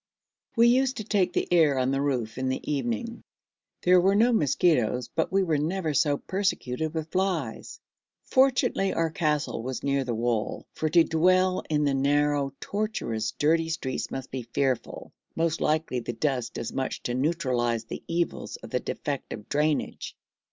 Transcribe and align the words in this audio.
We 0.55 0.67
used 0.67 0.97
to 0.97 1.03
take 1.03 1.31
the 1.31 1.47
air 1.53 1.77
on 1.77 1.91
the 1.91 2.01
roof 2.01 2.39
in 2.39 2.49
the 2.49 2.71
evening; 2.73 3.21
there 3.83 4.01
were 4.01 4.15
no 4.15 4.33
mosquitos, 4.33 5.07
but 5.13 5.31
we 5.31 5.43
were 5.43 5.59
never 5.59 5.93
so 5.93 6.17
persecuted 6.17 6.95
with 6.95 7.11
flies. 7.11 7.79
Fortunately 8.23 8.91
our 8.95 9.11
castle 9.11 9.61
was 9.61 9.83
near 9.83 10.03
the 10.03 10.15
wall, 10.15 10.65
for 10.73 10.89
to 10.89 11.03
dwell 11.03 11.61
in 11.69 11.83
the 11.83 11.93
narrow, 11.93 12.51
tortuous, 12.59 13.33
dirty 13.37 13.69
streets 13.69 14.09
must 14.09 14.31
be 14.31 14.41
fearful 14.41 15.11
most 15.35 15.61
likely 15.61 15.99
the 15.99 16.13
dust 16.13 16.55
does 16.55 16.73
much 16.73 17.03
to 17.03 17.13
neutralise 17.13 17.83
the 17.83 18.01
evils 18.07 18.55
of 18.55 18.71
the 18.71 18.79
defective 18.79 19.49
drainage. 19.49 20.17